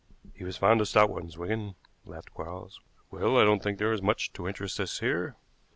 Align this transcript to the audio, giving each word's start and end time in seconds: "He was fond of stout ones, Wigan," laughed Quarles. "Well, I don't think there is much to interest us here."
"He 0.33 0.43
was 0.43 0.57
fond 0.57 0.81
of 0.81 0.87
stout 0.87 1.11
ones, 1.11 1.37
Wigan," 1.37 1.75
laughed 2.05 2.31
Quarles. 2.33 2.81
"Well, 3.11 3.37
I 3.37 3.43
don't 3.43 3.61
think 3.61 3.77
there 3.77 3.93
is 3.93 4.01
much 4.01 4.33
to 4.33 4.47
interest 4.47 4.79
us 4.79 4.97
here." 4.99 5.35